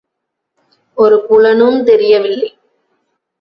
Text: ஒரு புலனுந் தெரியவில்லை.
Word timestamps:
ஒரு 0.97 1.17
புலனுந் 1.29 1.83
தெரியவில்லை. 1.83 2.49